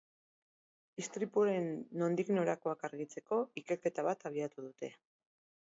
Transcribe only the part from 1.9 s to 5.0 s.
nondik norakoak argitzeko ikerketa bat abiatu dute.